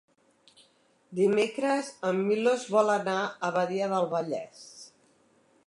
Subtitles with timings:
[1.19, 4.65] Dimecres en Milos vol anar a Badia del Vallès.